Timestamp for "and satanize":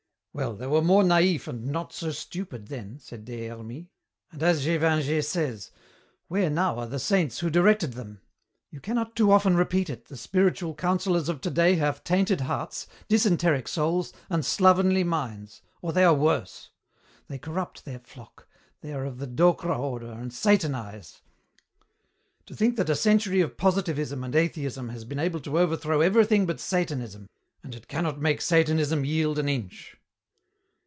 20.13-21.19